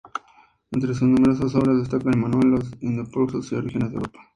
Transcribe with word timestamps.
Entre 0.71 0.95
sus 0.95 1.03
numerosas 1.03 1.53
obras 1.53 1.77
destaca 1.77 2.09
el 2.09 2.17
manual 2.17 2.47
"Los 2.49 2.71
indoeuropeos 2.81 3.51
y 3.51 3.55
los 3.55 3.63
orígenes 3.63 3.91
de 3.91 3.97
Europa. 3.97 4.19